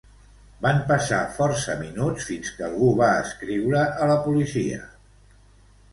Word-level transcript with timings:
Van 0.61 0.79
passar 0.91 1.19
força 1.35 1.75
minuts 1.83 2.25
fins 2.31 2.51
que 2.55 2.67
algú 2.69 2.89
va 3.03 3.13
escriure 3.27 3.85
a 4.07 4.11
la 4.13 4.19
policia. 4.29 4.85